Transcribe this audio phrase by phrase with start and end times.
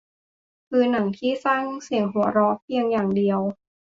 [0.67, 3.39] คือหนังที่สร้างเสียงหัวเราะเพียงอย่างเดียว